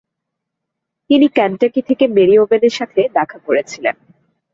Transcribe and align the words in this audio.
তিনি 1.09 1.27
কেন্টাকি 1.35 1.81
থেকে 1.81 2.05
মেরি 2.07 2.35
ওভেনের 2.37 2.73
সাথে 2.73 3.01
দেখা 3.13 3.37
করেছিলেন। 3.39 3.95